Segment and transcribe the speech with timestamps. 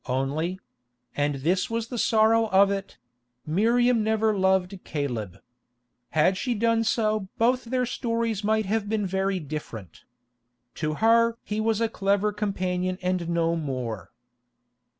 [0.07, 5.37] Only—and this was the sorrow of it—Miriam never loved Caleb.
[6.17, 10.03] Had she done so both their stories would have been very different.
[10.81, 14.11] To her he was a clever companion and no more.